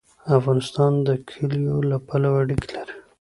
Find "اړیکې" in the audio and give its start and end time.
2.41-2.69